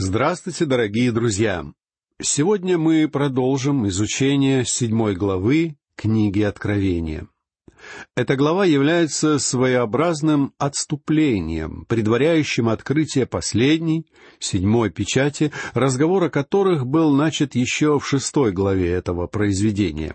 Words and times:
Здравствуйте, 0.00 0.64
дорогие 0.64 1.10
друзья! 1.10 1.64
Сегодня 2.22 2.78
мы 2.78 3.08
продолжим 3.08 3.88
изучение 3.88 4.64
седьмой 4.64 5.16
главы 5.16 5.76
книги 5.96 6.40
Откровения. 6.40 7.26
Эта 8.14 8.36
глава 8.36 8.64
является 8.64 9.40
своеобразным 9.40 10.54
отступлением, 10.56 11.84
предваряющим 11.88 12.68
открытие 12.68 13.26
последней, 13.26 14.06
седьмой 14.38 14.90
печати, 14.90 15.50
разговор 15.74 16.22
о 16.22 16.30
которых 16.30 16.86
был 16.86 17.12
начат 17.12 17.56
еще 17.56 17.98
в 17.98 18.06
шестой 18.06 18.52
главе 18.52 18.92
этого 18.92 19.26
произведения. 19.26 20.14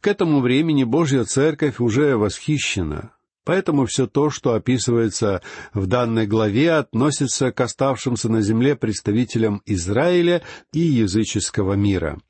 К 0.00 0.06
этому 0.06 0.40
времени 0.40 0.84
Божья 0.84 1.24
Церковь 1.24 1.78
уже 1.78 2.16
восхищена, 2.16 3.12
Поэтому 3.44 3.86
все 3.86 4.06
то, 4.06 4.30
что 4.30 4.54
описывается 4.54 5.42
в 5.74 5.86
данной 5.86 6.26
главе, 6.26 6.72
относится 6.72 7.50
к 7.50 7.60
оставшимся 7.60 8.28
на 8.28 8.40
земле 8.40 8.76
представителям 8.76 9.62
Израиля 9.66 10.42
и 10.72 10.80
языческого 10.80 11.74
мира. 11.74 12.20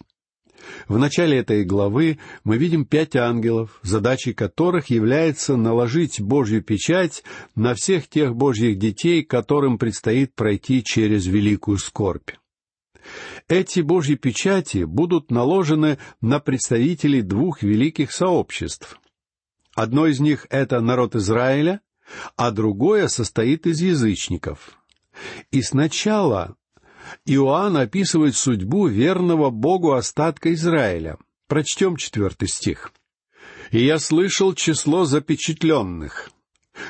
В 0.89 0.97
начале 0.97 1.39
этой 1.39 1.65
главы 1.65 2.19
мы 2.45 2.57
видим 2.57 2.87
пять 2.87 3.17
ангелов, 3.17 3.79
задачей 3.83 4.33
которых 4.33 4.87
является 4.91 5.57
наложить 5.57 6.21
Божью 6.21 6.63
печать 6.63 7.25
на 7.55 7.75
всех 7.75 8.09
тех 8.09 8.35
Божьих 8.35 8.79
детей, 8.79 9.23
которым 9.23 9.77
предстоит 9.77 10.35
пройти 10.35 10.83
через 10.85 11.27
великую 11.27 11.79
скорбь. 11.79 12.31
Эти 13.49 13.81
Божьи 13.81 14.15
печати 14.15 14.85
будут 14.85 15.31
наложены 15.31 15.99
на 16.21 16.39
представителей 16.39 17.23
двух 17.23 17.63
великих 17.63 18.13
сообществ 18.13 18.99
Одно 19.75 20.07
из 20.07 20.21
них— 20.21 20.47
это 20.51 20.81
народ 20.81 21.15
Израиля, 21.15 21.81
а 22.37 22.51
другое 22.51 23.09
состоит 23.09 23.67
из 23.67 23.81
язычников. 23.81 24.79
И 25.51 25.63
сначала 25.63 26.57
Иоанн 27.25 27.77
описывает 27.77 28.37
судьбу 28.37 28.87
верного 28.87 29.51
Богу 29.51 29.93
остатка 29.93 30.53
Израиля. 30.55 31.19
Прочтем 31.49 31.97
четвертый 31.97 32.49
стих. 32.49 32.93
«И 33.71 33.85
я 33.85 33.99
слышал 33.99 34.55
число 34.55 35.05
запечатленных. 35.05 36.31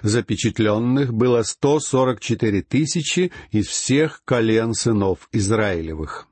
Запечатленных 0.02 1.12
было 1.12 1.42
сто 1.42 1.80
сорок 1.80 2.20
четыре 2.20 2.62
тысячи 2.62 3.32
из 3.50 3.66
всех 3.66 4.22
колен 4.24 4.74
сынов 4.74 5.28
Израилевых». 5.32 6.28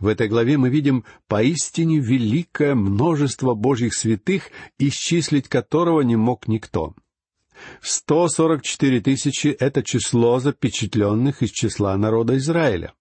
В 0.00 0.06
этой 0.06 0.28
главе 0.28 0.58
мы 0.58 0.68
видим 0.70 1.04
поистине 1.26 1.98
великое 1.98 2.74
множество 2.74 3.54
Божьих 3.54 3.94
святых, 3.94 4.50
исчислить 4.78 5.48
которого 5.48 6.00
не 6.02 6.16
мог 6.16 6.48
никто. 6.48 6.94
Сто 7.80 8.28
сорок 8.28 8.62
четыре 8.62 9.00
тысячи— 9.00 9.48
это 9.60 9.82
число 9.82 10.38
запечатленных 10.38 11.42
из 11.42 11.50
числа 11.50 11.96
народа 11.96 12.36
Израиля. 12.36 12.92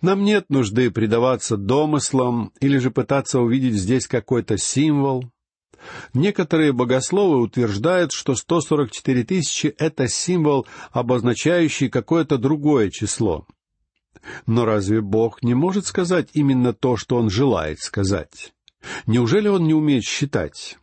Нам 0.00 0.24
нет 0.24 0.50
нужды 0.50 0.90
предаваться 0.90 1.56
домыслам 1.56 2.52
или 2.60 2.78
же 2.78 2.90
пытаться 2.90 3.40
увидеть 3.40 3.74
здесь 3.74 4.06
какой-то 4.06 4.58
символ. 4.58 5.30
Некоторые 6.12 6.72
богословы 6.72 7.40
утверждают, 7.40 8.12
что 8.12 8.34
144 8.34 9.24
тысячи— 9.24 9.66
это 9.78 10.08
символ, 10.08 10.66
обозначающий 10.92 11.88
какое-то 11.88 12.38
другое 12.38 12.90
число. 12.90 13.46
Но 14.46 14.64
разве 14.64 15.00
Бог 15.00 15.42
не 15.42 15.54
может 15.54 15.86
сказать 15.86 16.30
именно 16.32 16.72
то, 16.72 16.96
что 16.96 17.16
Он 17.16 17.30
желает 17.30 17.80
сказать? 17.80 18.54
Неужели 19.06 19.48
Он 19.48 19.66
не 19.66 19.74
умеет 19.74 20.04
считать? 20.04 20.78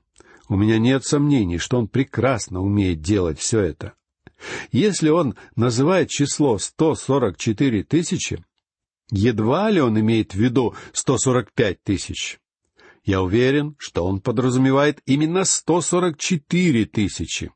У 0.49 0.55
меня 0.55 0.79
нет 0.79 1.05
сомнений, 1.05 1.57
что 1.57 1.77
Он 1.77 1.87
прекрасно 1.87 2.61
умеет 2.61 3.01
делать 3.01 3.39
все 3.39 3.61
это. 3.61 3.93
Если 4.71 5.09
Он 5.09 5.35
называет 5.55 6.09
число 6.09 6.57
144 6.57 7.83
тысячи, 7.83 8.43
едва 9.11 9.69
ли 9.69 9.81
Он 9.81 9.99
имеет 9.99 10.33
в 10.33 10.37
виду 10.37 10.75
145 10.93 11.83
тысяч. 11.83 12.39
Я 13.03 13.21
уверен, 13.21 13.75
что 13.77 14.05
Он 14.05 14.19
подразумевает 14.19 15.01
именно 15.05 15.43
144 15.43 16.85
тысячи. 16.85 17.51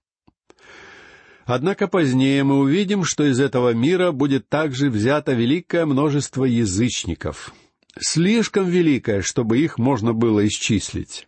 Однако 1.46 1.88
позднее 1.88 2.44
мы 2.44 2.58
увидим, 2.58 3.04
что 3.04 3.24
из 3.24 3.40
этого 3.40 3.72
мира 3.74 4.12
будет 4.12 4.50
также 4.50 4.90
взято 4.90 5.34
великое 5.34 5.86
множество 5.86 6.44
язычников. 6.44 7.54
Слишком 8.00 8.68
великое, 8.68 9.22
чтобы 9.22 9.60
их 9.60 9.78
можно 9.78 10.14
было 10.14 10.46
исчислить. 10.48 11.28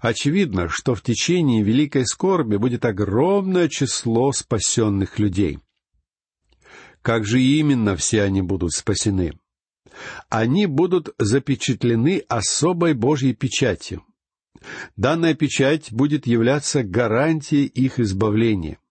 Очевидно, 0.00 0.68
что 0.70 0.94
в 0.94 1.02
течение 1.02 1.62
великой 1.62 2.06
скорби 2.06 2.56
будет 2.56 2.86
огромное 2.86 3.68
число 3.68 4.32
спасенных 4.32 5.18
людей. 5.18 5.58
Как 7.02 7.26
же 7.26 7.40
именно 7.40 7.96
все 7.96 8.22
они 8.22 8.40
будут 8.40 8.72
спасены? 8.72 9.32
Они 10.30 10.64
будут 10.64 11.10
запечатлены 11.18 12.24
особой 12.28 12.94
Божьей 12.94 13.34
печатью. 13.34 14.04
Данная 14.96 15.34
печать 15.34 15.92
будет 15.92 16.26
являться 16.26 16.82
гарантией 16.82 17.66
их 17.66 18.00
избавления— 18.00 18.78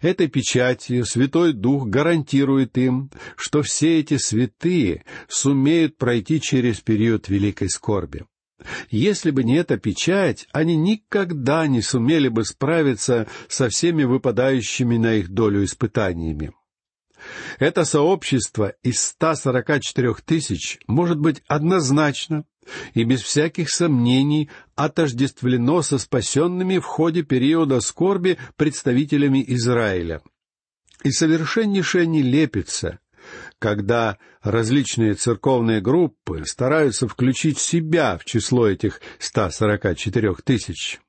Этой 0.00 0.28
печатью 0.28 1.04
Святой 1.04 1.52
Дух 1.52 1.86
гарантирует 1.86 2.76
им, 2.78 3.10
что 3.36 3.62
все 3.62 4.00
эти 4.00 4.16
святые 4.16 5.04
сумеют 5.28 5.96
пройти 5.96 6.40
через 6.40 6.80
период 6.80 7.28
великой 7.28 7.68
скорби. 7.68 8.24
Если 8.90 9.30
бы 9.30 9.44
не 9.44 9.56
эта 9.56 9.78
печать, 9.78 10.46
они 10.52 10.76
никогда 10.76 11.66
не 11.66 11.80
сумели 11.80 12.28
бы 12.28 12.44
справиться 12.44 13.28
со 13.48 13.68
всеми 13.68 14.04
выпадающими 14.04 14.96
на 14.96 15.14
их 15.14 15.28
долю 15.28 15.64
испытаниями. 15.64 16.52
Это 17.58 17.84
сообщество 17.84 18.74
из 18.82 19.00
144 19.00 20.14
тысяч 20.24 20.78
может 20.86 21.18
быть 21.18 21.42
однозначно 21.48 22.44
и 22.94 23.04
без 23.04 23.22
всяких 23.22 23.70
сомнений 23.70 24.50
отождествлено 24.74 25.82
со 25.82 25.98
спасенными 25.98 26.78
в 26.78 26.84
ходе 26.84 27.22
периода 27.22 27.80
скорби 27.80 28.38
представителями 28.56 29.44
Израиля. 29.48 30.22
И 31.04 31.10
совершеннейшая 31.10 32.06
нелепица, 32.06 32.98
когда 33.58 34.18
различные 34.42 35.14
церковные 35.14 35.80
группы 35.80 36.44
стараются 36.44 37.08
включить 37.08 37.58
себя 37.58 38.18
в 38.18 38.24
число 38.24 38.68
этих 38.68 39.00
144 39.18 40.34
тысяч. 40.44 41.00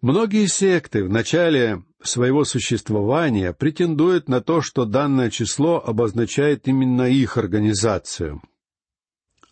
Многие 0.00 0.46
секты 0.46 1.04
в 1.04 1.10
начале 1.10 1.82
своего 2.02 2.44
существования 2.44 3.52
претендуют 3.52 4.28
на 4.28 4.40
то, 4.40 4.62
что 4.62 4.86
данное 4.86 5.28
число 5.28 5.82
обозначает 5.84 6.66
именно 6.68 7.02
их 7.02 7.36
организацию. 7.36 8.40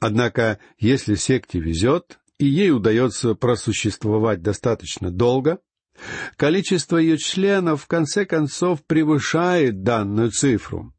Однако, 0.00 0.58
если 0.78 1.14
секте 1.14 1.58
везет, 1.58 2.18
и 2.38 2.46
ей 2.46 2.70
удается 2.70 3.34
просуществовать 3.34 4.42
достаточно 4.42 5.10
долго, 5.10 5.58
количество 6.36 6.96
ее 6.96 7.18
членов 7.18 7.82
в 7.82 7.86
конце 7.88 8.24
концов 8.24 8.84
превышает 8.84 9.82
данную 9.82 10.30
цифру. 10.30 10.94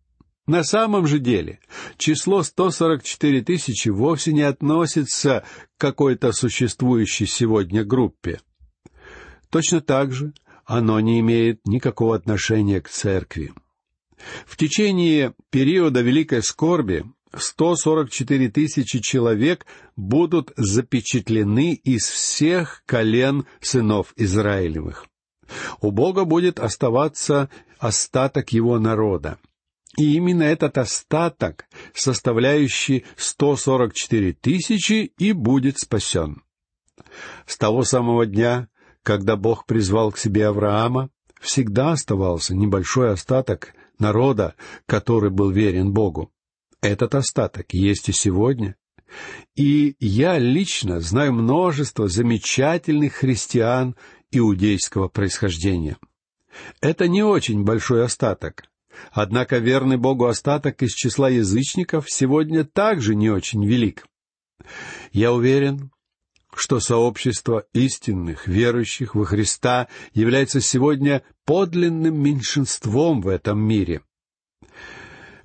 На 0.47 0.63
самом 0.63 1.05
же 1.05 1.19
деле 1.19 1.59
число 1.97 2.43
144 2.43 3.43
тысячи 3.43 3.89
вовсе 3.89 4.33
не 4.33 4.41
относится 4.41 5.45
к 5.77 5.81
какой-то 5.81 6.31
существующей 6.31 7.27
сегодня 7.27 7.85
группе. 7.85 8.41
Точно 9.49 9.79
так 9.79 10.11
же 10.11 10.33
оно 10.65 10.99
не 10.99 11.19
имеет 11.19 11.65
никакого 11.65 12.15
отношения 12.15 12.81
к 12.81 12.89
церкви. 12.89 13.53
В 14.45 14.57
течение 14.57 15.33
периода 15.49 16.01
Великой 16.01 16.43
Скорби 16.43 17.05
144 17.35 18.49
тысячи 18.49 18.99
человек 18.99 19.65
будут 19.95 20.51
запечатлены 20.57 21.73
из 21.73 22.07
всех 22.07 22.83
колен 22.85 23.45
сынов 23.61 24.13
Израилевых. 24.15 25.05
У 25.81 25.91
Бога 25.91 26.25
будет 26.25 26.59
оставаться 26.59 27.49
остаток 27.77 28.51
его 28.51 28.79
народа. 28.79 29.37
И 29.97 30.15
именно 30.15 30.43
этот 30.43 30.77
остаток, 30.77 31.65
составляющий 31.93 33.05
144 33.17 34.33
тысячи, 34.33 35.11
и 35.17 35.31
будет 35.33 35.79
спасен. 35.79 36.43
С 37.45 37.57
того 37.57 37.83
самого 37.83 38.25
дня, 38.25 38.69
когда 39.03 39.35
Бог 39.35 39.65
призвал 39.65 40.11
к 40.11 40.17
себе 40.17 40.47
Авраама, 40.47 41.09
всегда 41.41 41.91
оставался 41.91 42.55
небольшой 42.55 43.11
остаток 43.11 43.73
народа, 43.97 44.55
который 44.85 45.31
был 45.31 45.49
верен 45.49 45.91
Богу. 45.91 46.31
Этот 46.81 47.15
остаток 47.15 47.73
есть 47.73 48.09
и 48.09 48.13
сегодня. 48.13 48.75
И 49.55 49.95
я 49.99 50.37
лично 50.37 51.01
знаю 51.01 51.33
множество 51.33 52.07
замечательных 52.07 53.15
христиан 53.15 53.95
иудейского 54.31 55.07
происхождения. 55.07 55.97
Это 56.81 57.07
не 57.07 57.23
очень 57.23 57.63
большой 57.63 58.03
остаток. 58.05 58.63
Однако 59.11 59.57
верный 59.57 59.97
Богу 59.97 60.25
остаток 60.25 60.81
из 60.83 60.93
числа 60.93 61.29
язычников 61.29 62.09
сегодня 62.09 62.63
также 62.63 63.15
не 63.15 63.29
очень 63.29 63.65
велик. 63.65 64.05
Я 65.11 65.33
уверен, 65.33 65.91
что 66.53 66.79
сообщество 66.79 67.65
истинных, 67.73 68.47
верующих 68.47 69.15
во 69.15 69.25
Христа 69.25 69.87
является 70.13 70.61
сегодня 70.61 71.23
подлинным 71.45 72.21
меньшинством 72.21 73.21
в 73.21 73.27
этом 73.27 73.59
мире. 73.59 74.01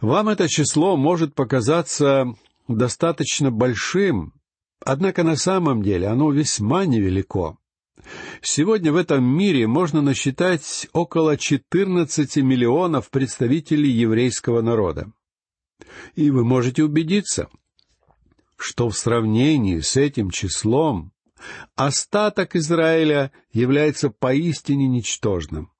Вам 0.00 0.28
это 0.28 0.48
число 0.48 0.96
может 0.96 1.34
показаться 1.34 2.26
достаточно 2.68 3.50
большим, 3.50 4.34
однако 4.80 5.22
на 5.22 5.36
самом 5.36 5.82
деле 5.82 6.08
оно 6.08 6.30
весьма 6.30 6.84
невелико. 6.84 7.56
Сегодня 8.42 8.92
в 8.92 8.96
этом 8.96 9.24
мире 9.24 9.66
можно 9.66 10.02
насчитать 10.02 10.88
около 10.92 11.36
14 11.36 12.36
миллионов 12.36 13.10
представителей 13.10 13.90
еврейского 13.90 14.60
народа. 14.60 15.10
И 16.14 16.30
вы 16.30 16.44
можете 16.44 16.84
убедиться, 16.84 17.48
что 18.56 18.88
в 18.88 18.96
сравнении 18.96 19.80
с 19.80 19.96
этим 19.96 20.30
числом 20.30 21.12
остаток 21.76 22.56
Израиля 22.56 23.32
является 23.52 24.10
поистине 24.10 24.86
ничтожным. 24.86 25.70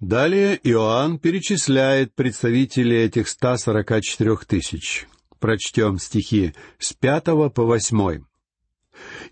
Далее 0.00 0.58
Иоанн 0.64 1.18
перечисляет 1.18 2.14
представителей 2.14 3.04
этих 3.04 3.28
144 3.28 4.36
тысяч. 4.46 5.06
Прочтем 5.38 5.98
стихи 5.98 6.54
с 6.78 6.92
пятого 6.92 7.48
по 7.48 7.64
восьмой. 7.64 8.24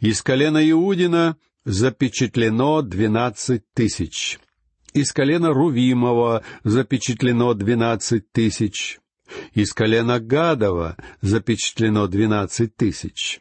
«Из 0.00 0.22
колена 0.22 0.68
Иудина 0.70 1.36
запечатлено 1.64 2.82
двенадцать 2.82 3.64
тысяч. 3.72 4.38
Из 4.92 5.12
колена 5.12 5.52
Рувимова 5.52 6.44
запечатлено 6.64 7.54
двенадцать 7.54 8.30
тысяч. 8.32 9.00
Из 9.54 9.72
колена 9.72 10.20
Гадова 10.20 10.96
запечатлено 11.22 12.06
двенадцать 12.08 12.76
тысяч. 12.76 13.40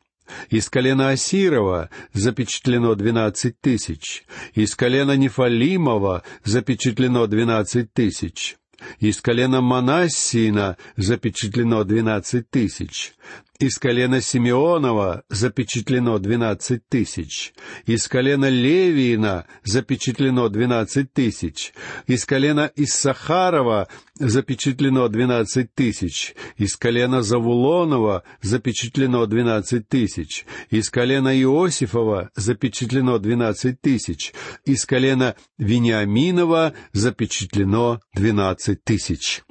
Из 0.50 0.69
колена 0.69 1.10
Асирова 1.10 1.89
запечатлено 2.13 2.95
двенадцать 2.95 3.60
тысяч. 3.62 4.24
Из 4.54 4.75
колена 4.75 5.16
Нефалимова 5.16 6.24
запечатлено 6.44 7.28
двенадцать 7.28 7.94
тысяч. 7.94 8.57
Из 9.00 9.22
колена 9.22 9.62
Манассина 9.62 10.78
запечатлено 10.95 11.83
двенадцать 11.83 12.50
тысяч. 12.50 13.13
Из 13.62 13.78
колена 13.78 14.22
Симеонова 14.22 15.24
запечатлено 15.30 16.18
двенадцать 16.18 16.81
тысяч. 16.90 17.54
Из 17.86 18.08
колена 18.08 18.50
Левиина 18.50 19.46
запечатлено 19.63 20.50
двенадцать 20.50 21.13
тысяч. 21.13 21.72
Из 22.08 22.25
колена 22.25 22.72
Иссахарова 22.75 23.88
запечатлено 24.16 25.08
двенадцать 25.10 25.75
тысяч. 25.75 26.34
Из 26.58 26.75
колена 26.75 27.22
Завулонова 27.22 28.24
запечатлено 28.42 29.28
двенадцать 29.28 29.88
тысяч. 29.88 30.44
Из 30.72 30.90
колена 30.90 31.40
Иосифова 31.40 32.31
запечатлено 32.36 33.19
двенадцать 33.19 33.80
тысяч. 33.80 34.34
Из 34.66 34.88
колена 34.88 35.36
Вениаминова 35.60 36.74
запечатлено 36.94 38.02
двенадцать 38.16 38.84
тысяч 38.84 39.44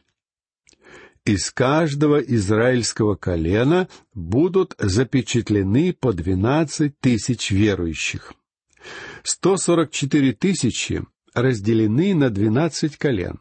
из 1.24 1.50
каждого 1.50 2.18
израильского 2.18 3.14
колена 3.14 3.88
будут 4.14 4.74
запечатлены 4.78 5.92
по 5.92 6.12
двенадцать 6.12 6.98
тысяч 7.00 7.50
верующих. 7.50 8.32
Сто 9.22 9.56
сорок 9.56 9.90
четыре 9.90 10.32
тысячи 10.32 11.04
разделены 11.34 12.14
на 12.14 12.30
двенадцать 12.30 12.96
колен. 12.96 13.40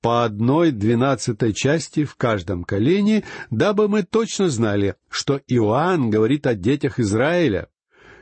По 0.00 0.24
одной 0.24 0.70
двенадцатой 0.70 1.52
части 1.52 2.04
в 2.04 2.16
каждом 2.16 2.64
колене, 2.64 3.24
дабы 3.50 3.88
мы 3.88 4.02
точно 4.02 4.48
знали, 4.48 4.96
что 5.08 5.40
Иоанн 5.46 6.10
говорит 6.10 6.46
о 6.46 6.54
детях 6.54 6.98
Израиля. 6.98 7.68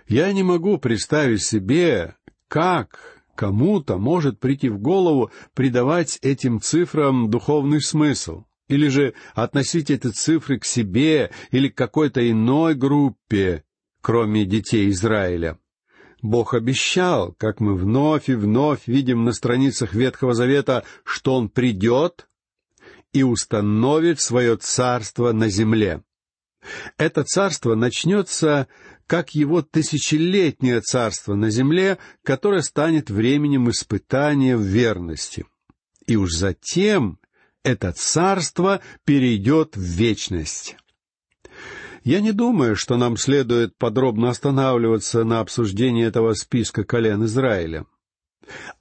Я 0.06 0.32
не 0.32 0.42
могу 0.42 0.78
представить 0.78 1.42
себе, 1.42 2.14
как 2.48 3.22
кому-то 3.34 3.98
может 3.98 4.38
прийти 4.38 4.68
в 4.68 4.78
голову 4.78 5.30
придавать 5.54 6.18
этим 6.22 6.60
цифрам 6.60 7.30
духовный 7.30 7.82
смысл 7.82 8.44
или 8.68 8.88
же 8.88 9.14
относить 9.34 9.90
эти 9.90 10.08
цифры 10.08 10.58
к 10.58 10.64
себе 10.64 11.30
или 11.50 11.68
к 11.68 11.76
какой-то 11.76 12.28
иной 12.28 12.74
группе, 12.74 13.64
кроме 14.00 14.44
детей 14.44 14.90
Израиля. 14.90 15.58
Бог 16.22 16.54
обещал, 16.54 17.32
как 17.38 17.60
мы 17.60 17.76
вновь 17.76 18.28
и 18.28 18.34
вновь 18.34 18.86
видим 18.86 19.24
на 19.24 19.32
страницах 19.32 19.94
Ветхого 19.94 20.34
Завета, 20.34 20.84
что 21.04 21.34
Он 21.34 21.48
придет 21.48 22.28
и 23.12 23.22
установит 23.22 24.20
свое 24.20 24.56
царство 24.56 25.32
на 25.32 25.48
земле. 25.48 26.02
Это 26.96 27.22
царство 27.22 27.74
начнется 27.74 28.66
как 29.06 29.36
его 29.36 29.62
тысячелетнее 29.62 30.80
царство 30.80 31.34
на 31.34 31.50
земле, 31.50 31.98
которое 32.24 32.62
станет 32.62 33.08
временем 33.08 33.70
испытания 33.70 34.56
в 34.56 34.62
верности. 34.62 35.46
И 36.06 36.16
уж 36.16 36.32
затем 36.32 37.20
это 37.66 37.90
царство 37.90 38.80
перейдет 39.04 39.76
в 39.76 39.80
вечность. 39.80 40.76
Я 42.04 42.20
не 42.20 42.30
думаю, 42.30 42.76
что 42.76 42.96
нам 42.96 43.16
следует 43.16 43.76
подробно 43.76 44.30
останавливаться 44.30 45.24
на 45.24 45.40
обсуждении 45.40 46.06
этого 46.06 46.34
списка 46.34 46.84
колен 46.84 47.24
Израиля. 47.24 47.84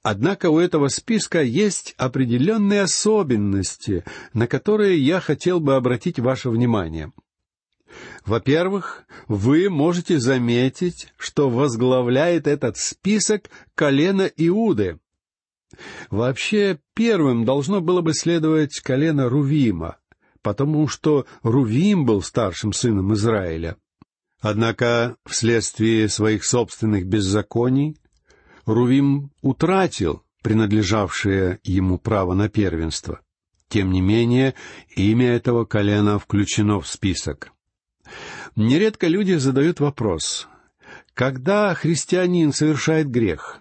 Однако 0.04 0.50
у 0.50 0.60
этого 0.60 0.86
списка 0.86 1.42
есть 1.42 1.94
определенные 1.98 2.82
особенности, 2.82 4.04
на 4.32 4.46
которые 4.46 5.04
я 5.04 5.18
хотел 5.18 5.58
бы 5.58 5.74
обратить 5.74 6.20
ваше 6.20 6.50
внимание. 6.50 7.12
Во-первых, 8.24 9.04
вы 9.26 9.68
можете 9.68 10.20
заметить, 10.20 11.12
что 11.18 11.50
возглавляет 11.50 12.46
этот 12.46 12.76
список 12.76 13.50
колено 13.74 14.30
Иуды, 14.36 15.00
Вообще, 16.10 16.78
первым 16.94 17.44
должно 17.44 17.80
было 17.80 18.00
бы 18.00 18.14
следовать 18.14 18.80
колено 18.80 19.28
Рувима, 19.28 19.98
потому 20.42 20.88
что 20.88 21.26
Рувим 21.42 22.04
был 22.06 22.22
старшим 22.22 22.72
сыном 22.72 23.14
Израиля. 23.14 23.76
Однако, 24.40 25.16
вследствие 25.26 26.08
своих 26.08 26.44
собственных 26.44 27.06
беззаконий, 27.06 27.96
Рувим 28.64 29.30
утратил 29.42 30.22
принадлежавшее 30.42 31.58
ему 31.64 31.98
право 31.98 32.34
на 32.34 32.48
первенство. 32.48 33.20
Тем 33.68 33.90
не 33.90 34.00
менее, 34.00 34.54
имя 34.94 35.34
этого 35.34 35.64
колена 35.64 36.18
включено 36.18 36.80
в 36.80 36.86
список. 36.86 37.52
Нередко 38.54 39.08
люди 39.08 39.34
задают 39.34 39.80
вопрос, 39.80 40.48
когда 41.14 41.74
христианин 41.74 42.52
совершает 42.52 43.10
грех, 43.10 43.60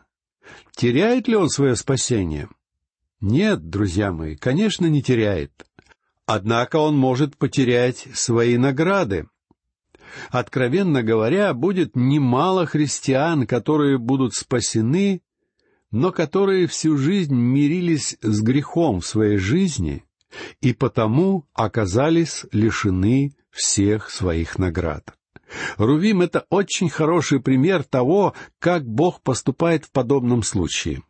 Теряет 0.75 1.27
ли 1.27 1.36
он 1.36 1.50
свое 1.50 1.75
спасение? 1.75 2.50
Нет, 3.21 3.69
друзья 3.69 4.12
мои, 4.12 4.36
конечно, 4.36 4.86
не 4.86 5.01
теряет. 5.01 5.65
Однако 6.25 6.77
он 6.77 6.97
может 6.97 7.38
потерять 7.38 8.07
свои 8.14 8.57
награды. 8.57 9.28
Откровенно 10.30 11.04
говоря, 11.04 11.54
будет 11.54 11.95
немало 11.95 12.66
христиан, 12.66 13.45
которые 13.45 13.97
будут 13.97 14.33
спасены, 14.33 15.21
но 15.92 16.11
которые 16.11 16.68
всю 16.68 16.97
жизнь 16.97 17.35
мирились 17.35 18.18
с 18.21 18.42
грехом 18.42 19.02
в 19.02 19.07
своей 19.07 19.37
жизни 19.37 20.04
и 20.61 20.73
потому 20.73 21.47
оказались 21.54 22.45
лишены 22.52 23.35
всех 23.52 24.09
своих 24.09 24.57
наград. 24.57 25.15
Рувим— 25.78 26.21
это 26.23 26.45
очень 26.49 26.90
хороший 26.90 27.40
пример 27.40 27.83
того, 27.83 28.33
как 28.59 28.85
Бог 28.85 29.21
поступает 29.21 29.85
в 29.85 29.92
подобном 29.92 30.44
случае. 30.44 31.04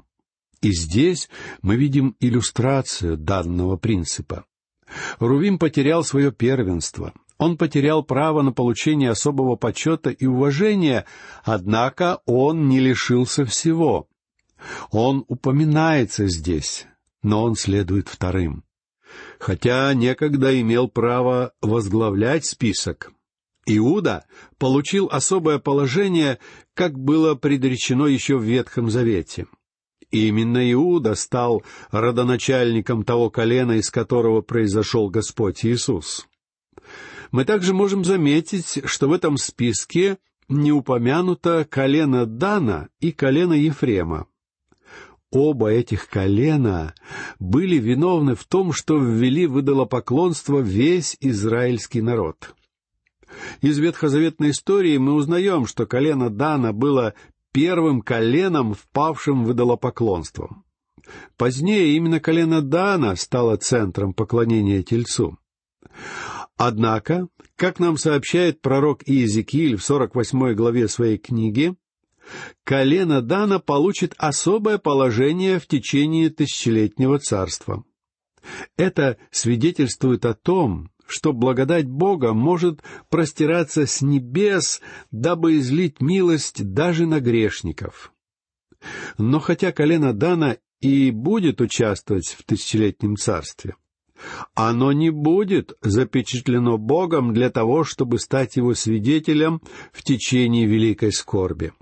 И 0.61 0.71
здесь 0.71 1.29
мы 1.61 1.75
видим 1.75 2.15
иллюстрацию 2.19 3.17
данного 3.17 3.77
принципа. 3.77 4.45
Рувим 5.19 5.59
потерял 5.59 6.03
свое 6.03 6.31
первенство. 6.31 7.13
Он 7.37 7.57
потерял 7.57 8.03
право 8.03 8.41
на 8.41 8.51
получение 8.51 9.09
особого 9.09 9.55
почета 9.55 10.09
и 10.09 10.25
уважения, 10.25 11.05
однако 11.43 12.19
он 12.25 12.69
не 12.69 12.79
лишился 12.79 13.45
всего. 13.45 14.07
Он 14.89 15.25
упоминается 15.27 16.27
здесь, 16.27 16.85
но 17.21 17.43
он 17.43 17.55
следует 17.55 18.07
вторым. 18.07 18.63
Хотя 19.39 19.93
некогда 19.93 20.59
имел 20.59 20.87
право 20.87 21.51
возглавлять 21.61 22.45
список, 22.45 23.11
Иуда 23.65 24.25
получил 24.57 25.09
особое 25.11 25.59
положение, 25.59 26.39
как 26.73 26.97
было 26.97 27.35
предречено 27.35 28.05
еще 28.05 28.37
в 28.37 28.43
Ветхом 28.43 28.89
Завете. 28.89 29.47
Именно 30.11 30.71
Иуда 30.71 31.15
стал 31.15 31.63
родоначальником 31.91 33.03
того 33.03 33.29
колена, 33.29 33.73
из 33.73 33.89
которого 33.89 34.41
произошел 34.41 35.09
Господь 35.09 35.65
Иисус. 35.65 36.27
Мы 37.31 37.43
также 37.43 37.73
можем 37.73 38.05
заметить, 38.05 38.83
что 38.85 39.09
в 39.09 39.13
этом 39.13 39.37
списке 39.37 40.17
не 40.47 40.71
упомянуто 40.71 41.65
колено 41.69 42.25
Дана 42.25 42.89
и 42.99 43.11
колено 43.11 43.53
Ефрема. 43.53 44.27
Оба 45.31 45.71
этих 45.71 46.07
колена 46.07 46.93
были 47.39 47.77
виновны 47.77 48.35
в 48.35 48.45
том, 48.45 48.71
что 48.71 48.97
ввели 48.97 49.47
в 49.47 49.59
идолопоклонство 49.59 50.59
весь 50.59 51.17
израильский 51.19 52.01
народ. 52.01 52.55
Из 53.61 53.77
ветхозаветной 53.77 54.51
истории 54.51 54.97
мы 54.97 55.13
узнаем, 55.13 55.65
что 55.65 55.85
колено 55.85 56.29
Дана 56.29 56.73
было 56.73 57.13
первым 57.51 58.01
коленом, 58.01 58.73
впавшим 58.73 59.45
в 59.45 59.53
идолопоклонство. 59.53 60.63
Позднее 61.37 61.95
именно 61.95 62.19
колено 62.19 62.61
Дана 62.61 63.15
стало 63.15 63.57
центром 63.57 64.13
поклонения 64.13 64.83
Тельцу. 64.83 65.37
Однако, 66.57 67.27
как 67.55 67.79
нам 67.79 67.97
сообщает 67.97 68.61
пророк 68.61 69.03
Иезекииль 69.05 69.75
в 69.75 69.83
48 69.83 70.53
главе 70.53 70.87
своей 70.87 71.17
книги, 71.17 71.75
колено 72.63 73.21
Дана 73.21 73.59
получит 73.59 74.13
особое 74.17 74.77
положение 74.77 75.59
в 75.59 75.67
течение 75.67 76.29
тысячелетнего 76.29 77.19
царства. 77.19 77.83
Это 78.77 79.17
свидетельствует 79.31 80.25
о 80.25 80.33
том, 80.33 80.89
что 81.07 81.33
благодать 81.33 81.87
Бога 81.87 82.33
может 82.33 82.81
простираться 83.09 83.85
с 83.85 84.01
небес, 84.01 84.81
дабы 85.11 85.57
излить 85.57 86.01
милость 86.01 86.63
даже 86.73 87.05
на 87.05 87.19
грешников. 87.19 88.11
Но 89.17 89.39
хотя 89.39 89.71
колено 89.71 90.13
Дана 90.13 90.57
и 90.81 91.11
будет 91.11 91.61
участвовать 91.61 92.35
в 92.37 92.43
тысячелетнем 92.43 93.17
царстве, 93.17 93.75
оно 94.53 94.91
не 94.91 95.09
будет 95.09 95.73
запечатлено 95.81 96.77
Богом 96.77 97.33
для 97.33 97.49
того, 97.49 97.83
чтобы 97.83 98.19
стать 98.19 98.55
его 98.55 98.73
свидетелем 98.73 99.61
в 99.91 100.03
течение 100.03 100.65
великой 100.65 101.11
скорби. 101.11 101.73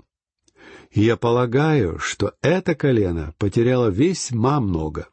Я 0.92 1.16
полагаю, 1.16 1.98
что 1.98 2.34
это 2.40 2.74
колено 2.74 3.34
потеряло 3.38 3.88
весьма 3.88 4.60
много. 4.60 5.08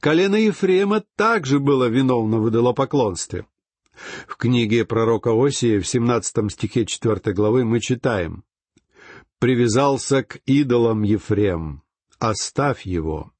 Колено 0.00 0.36
Ефрема 0.36 1.02
также 1.16 1.58
было 1.58 1.88
виновно 1.88 2.38
в 2.38 2.48
идолопоклонстве. 2.48 3.46
В 4.28 4.36
книге 4.36 4.84
пророка 4.84 5.30
Осия 5.32 5.80
в 5.80 5.86
17 5.86 6.52
стихе 6.52 6.84
4 6.84 7.34
главы 7.34 7.64
мы 7.64 7.80
читаем 7.80 8.44
«Привязался 9.38 10.22
к 10.22 10.38
идолам 10.44 11.02
Ефрем, 11.02 11.82
оставь 12.18 12.84
его». 12.84 13.32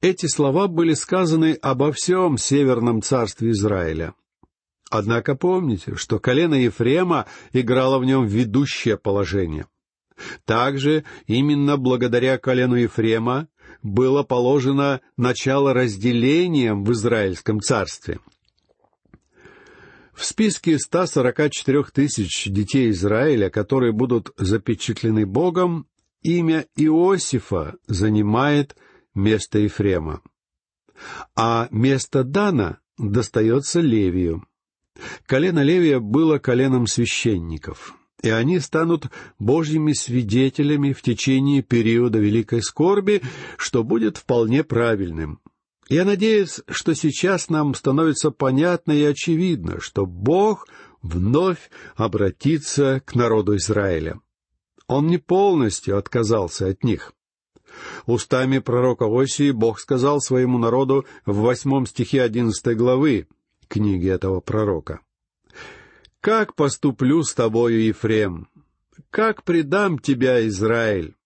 Эти 0.00 0.26
слова 0.26 0.68
были 0.68 0.92
сказаны 0.92 1.54
обо 1.62 1.90
всем 1.92 2.36
северном 2.36 3.00
царстве 3.00 3.50
Израиля. 3.50 4.14
Однако 4.90 5.34
помните, 5.34 5.96
что 5.96 6.18
колено 6.18 6.54
Ефрема 6.54 7.26
играло 7.52 7.98
в 7.98 8.04
нем 8.04 8.26
ведущее 8.26 8.98
положение. 8.98 9.66
Также 10.44 11.04
именно 11.26 11.76
благодаря 11.76 12.38
колену 12.38 12.76
Ефрема 12.76 13.48
было 13.84 14.22
положено 14.22 15.02
начало 15.16 15.74
разделением 15.74 16.84
в 16.84 16.92
Израильском 16.92 17.60
царстве. 17.60 18.18
В 20.14 20.24
списке 20.24 20.78
144 20.78 21.84
тысяч 21.92 22.46
детей 22.46 22.90
Израиля, 22.90 23.50
которые 23.50 23.92
будут 23.92 24.32
запечатлены 24.38 25.26
Богом, 25.26 25.86
имя 26.22 26.66
Иосифа 26.76 27.74
занимает 27.86 28.74
место 29.14 29.58
Ефрема. 29.58 30.22
А 31.36 31.68
место 31.70 32.24
Дана 32.24 32.78
достается 32.96 33.80
Левию. 33.80 34.46
Колено 35.26 35.62
Левия 35.62 35.98
было 35.98 36.38
коленом 36.38 36.86
священников 36.86 37.94
и 38.24 38.30
они 38.30 38.58
станут 38.58 39.10
Божьими 39.38 39.92
свидетелями 39.92 40.94
в 40.94 41.02
течение 41.02 41.62
периода 41.62 42.18
великой 42.18 42.62
скорби, 42.62 43.20
что 43.58 43.84
будет 43.84 44.16
вполне 44.16 44.64
правильным. 44.64 45.40
Я 45.90 46.06
надеюсь, 46.06 46.62
что 46.66 46.94
сейчас 46.94 47.50
нам 47.50 47.74
становится 47.74 48.30
понятно 48.30 48.92
и 48.92 49.04
очевидно, 49.04 49.78
что 49.78 50.06
Бог 50.06 50.66
вновь 51.02 51.70
обратится 51.96 53.02
к 53.04 53.14
народу 53.14 53.56
Израиля. 53.56 54.18
Он 54.86 55.06
не 55.06 55.18
полностью 55.18 55.98
отказался 55.98 56.68
от 56.68 56.82
них. 56.82 57.12
Устами 58.06 58.58
пророка 58.58 59.04
Осии 59.04 59.50
Бог 59.50 59.78
сказал 59.78 60.22
своему 60.22 60.56
народу 60.56 61.04
в 61.26 61.40
восьмом 61.40 61.84
стихе 61.84 62.22
одиннадцатой 62.22 62.74
главы 62.74 63.28
книги 63.68 64.08
этого 64.08 64.40
пророка. 64.40 65.00
Как 66.24 66.54
поступлю 66.54 67.22
с 67.22 67.34
тобою, 67.34 67.82
Ефрем? 67.82 68.48
Как 69.10 69.42
предам 69.44 69.98
тебя, 69.98 70.48
Израиль? 70.48 71.16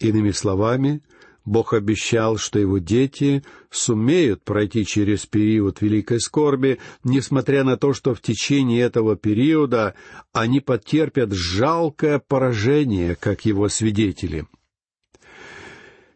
Иными 0.00 0.32
словами, 0.32 1.02
Бог 1.46 1.72
обещал, 1.72 2.36
что 2.36 2.58
его 2.58 2.76
дети 2.76 3.42
сумеют 3.70 4.44
пройти 4.44 4.84
через 4.84 5.24
период 5.24 5.80
великой 5.80 6.20
скорби, 6.20 6.78
несмотря 7.04 7.64
на 7.64 7.78
то, 7.78 7.94
что 7.94 8.14
в 8.14 8.20
течение 8.20 8.82
этого 8.82 9.16
периода 9.16 9.94
они 10.34 10.60
потерпят 10.60 11.32
жалкое 11.32 12.18
поражение, 12.18 13.16
как 13.16 13.46
его 13.46 13.70
свидетели. 13.70 14.46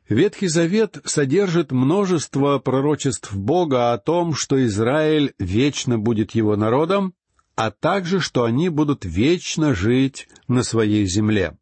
Ветхий 0.06 0.48
Завет 0.48 0.98
содержит 1.06 1.72
множество 1.72 2.58
пророчеств 2.58 3.34
Бога 3.34 3.94
о 3.94 3.96
том, 3.96 4.34
что 4.34 4.62
Израиль 4.62 5.32
вечно 5.38 5.98
будет 5.98 6.32
его 6.32 6.56
народом, 6.56 7.14
а 7.54 7.70
также, 7.70 8.20
что 8.20 8.44
они 8.44 8.68
будут 8.68 9.04
вечно 9.04 9.74
жить 9.74 10.28
на 10.48 10.62
своей 10.62 11.06
земле. 11.06 11.56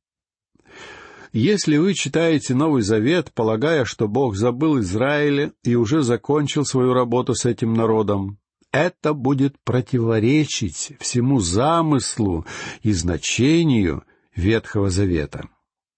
Если 1.33 1.77
вы 1.77 1.95
читаете 1.95 2.55
Новый 2.55 2.83
Завет, 2.83 3.31
полагая, 3.33 3.85
что 3.85 4.09
Бог 4.09 4.35
забыл 4.35 4.81
Израиля 4.81 5.53
и 5.63 5.77
уже 5.77 6.03
закончил 6.03 6.65
свою 6.65 6.93
работу 6.93 7.35
с 7.35 7.45
этим 7.45 7.75
народом, 7.75 8.39
это 8.73 9.15
будет 9.15 9.57
противоречить 9.65 10.93
всему 10.99 11.41
замыслу 11.41 12.47
и 12.83 12.93
значению 12.93 14.05
Ветхого 14.35 14.91
Завета. 14.91 15.49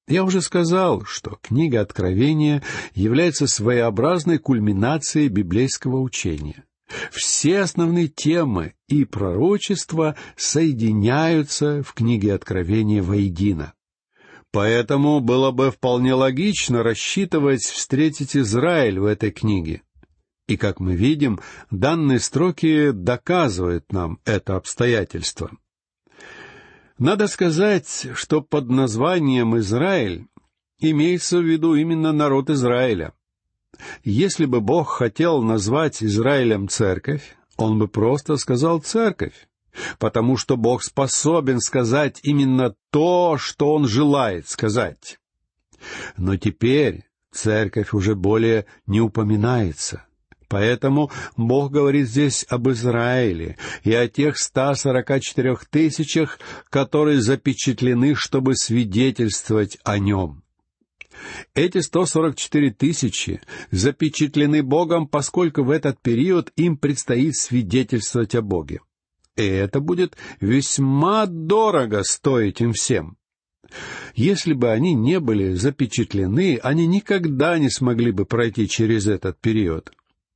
Я 0.08 0.24
уже 0.24 0.42
сказал, 0.42 1.04
что 1.04 1.38
книга 1.40 1.80
Откровения 1.80 2.62
является 2.94 3.46
своеобразной 3.46 4.38
кульминацией 4.38 5.28
библейского 5.28 6.00
учения. 6.00 6.64
Все 7.10 7.60
основные 7.60 8.08
темы 8.08 8.74
и 8.88 9.04
пророчества 9.04 10.16
соединяются 10.36 11.82
в 11.82 11.94
книге 11.94 12.34
Откровения 12.34 13.02
воедино. 13.02 13.74
Поэтому 14.50 15.20
было 15.20 15.50
бы 15.50 15.70
вполне 15.70 16.12
логично 16.12 16.82
рассчитывать 16.82 17.62
встретить 17.62 18.36
Израиль 18.36 19.00
в 19.00 19.06
этой 19.06 19.30
книге. 19.30 19.82
И, 20.46 20.56
как 20.58 20.78
мы 20.80 20.94
видим, 20.94 21.40
данные 21.70 22.18
строки 22.18 22.90
доказывают 22.90 23.90
нам 23.92 24.20
это 24.24 24.56
обстоятельство. 24.56 25.50
Надо 26.98 27.26
сказать, 27.28 28.08
что 28.14 28.42
под 28.42 28.68
названием 28.68 29.56
Израиль 29.58 30.26
имеется 30.78 31.38
в 31.38 31.42
виду 31.42 31.74
именно 31.74 32.12
народ 32.12 32.50
Израиля. 32.50 33.14
Если 34.04 34.44
бы 34.44 34.60
Бог 34.60 34.88
хотел 34.90 35.42
назвать 35.42 36.02
Израилем 36.02 36.68
церковь, 36.68 37.36
он 37.56 37.78
бы 37.78 37.88
просто 37.88 38.36
сказал 38.36 38.80
церковь, 38.80 39.48
потому 39.98 40.36
что 40.36 40.56
Бог 40.56 40.82
способен 40.82 41.60
сказать 41.60 42.20
именно 42.22 42.74
то, 42.90 43.36
что 43.38 43.72
он 43.72 43.86
желает 43.86 44.48
сказать. 44.48 45.18
Но 46.16 46.36
теперь 46.36 47.04
церковь 47.32 47.92
уже 47.92 48.14
более 48.14 48.66
не 48.86 49.00
упоминается. 49.00 50.04
Поэтому 50.48 51.10
Бог 51.38 51.72
говорит 51.72 52.08
здесь 52.08 52.44
об 52.46 52.68
Израиле 52.68 53.56
и 53.84 53.94
о 53.94 54.06
тех 54.06 54.36
144 54.36 55.56
тысячах, 55.70 56.38
которые 56.68 57.22
запечатлены, 57.22 58.14
чтобы 58.14 58.54
свидетельствовать 58.54 59.78
о 59.82 59.98
нем. 59.98 60.41
Эти 61.54 61.78
144 61.78 62.70
тысячи 62.72 63.40
запечатлены 63.70 64.62
Богом, 64.62 65.06
поскольку 65.06 65.62
в 65.62 65.70
этот 65.70 66.00
период 66.00 66.52
им 66.56 66.76
предстоит 66.76 67.36
свидетельствовать 67.36 68.34
о 68.34 68.42
Боге. 68.42 68.80
И 69.36 69.42
это 69.42 69.80
будет 69.80 70.16
весьма 70.40 71.26
дорого 71.26 72.02
стоить 72.04 72.60
им 72.60 72.72
всем. 72.72 73.16
Если 74.14 74.52
бы 74.52 74.70
они 74.70 74.94
не 74.94 75.20
были 75.20 75.54
запечатлены, 75.54 76.58
они 76.62 76.86
никогда 76.86 77.58
не 77.58 77.70
смогли 77.70 78.12
бы 78.12 78.26
пройти 78.26 78.68
через 78.68 79.06
этот 79.06 79.40
период. 79.40 79.90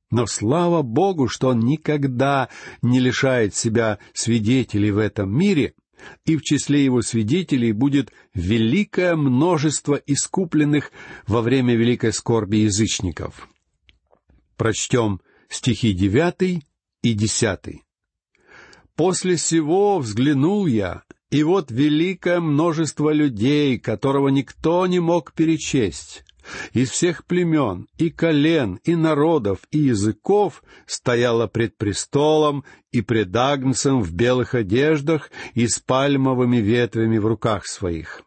Но 0.09 0.25
слава 0.25 0.81
Богу, 0.81 1.27
что 1.27 1.49
Он 1.49 1.59
никогда 1.59 2.49
не 2.81 2.99
лишает 2.99 3.53
себя 3.53 3.99
свидетелей 4.13 4.91
в 4.91 4.97
этом 4.97 5.31
мире— 5.35 5.73
и 6.25 6.35
в 6.35 6.41
числе 6.41 6.83
его 6.83 7.01
свидетелей 7.01 7.71
будет 7.71 8.11
великое 8.33 9.15
множество 9.15 9.95
искупленных 9.95 10.91
во 11.25 11.41
время 11.41 11.75
великой 11.75 12.13
скорби 12.13 12.57
язычников. 12.57 13.47
Прочтем 14.55 15.21
стихи 15.49 15.93
девятый 15.93 16.63
и 17.01 17.13
десятый. 17.13 17.83
«После 18.95 19.37
сего 19.37 19.99
взглянул 19.99 20.65
я, 20.65 21.03
и 21.29 21.43
вот 21.43 21.71
великое 21.71 22.39
множество 22.39 23.11
людей, 23.11 23.77
которого 23.77 24.29
никто 24.29 24.87
не 24.87 24.99
мог 24.99 25.33
перечесть, 25.33 26.23
из 26.73 26.89
всех 26.89 27.25
племен, 27.25 27.87
и 27.97 28.09
колен, 28.09 28.79
и 28.83 28.95
народов, 28.95 29.59
и 29.71 29.79
языков 29.79 30.63
стояла 30.85 31.47
пред 31.47 31.77
престолом 31.77 32.63
и 32.91 33.01
пред 33.01 33.35
Агнцем 33.35 34.01
в 34.01 34.13
белых 34.13 34.55
одеждах 34.55 35.31
и 35.53 35.67
с 35.67 35.79
пальмовыми 35.79 36.57
ветвями 36.57 37.17
в 37.17 37.25
руках 37.25 37.65
своих. 37.65 38.23